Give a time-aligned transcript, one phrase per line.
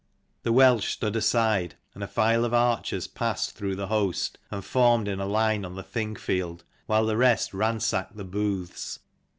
[0.41, 5.07] The Welsh stood aside, and a file of archers passed through the host, and formed
[5.07, 8.97] in a line on the Thing field, while the rest ransacked the booths.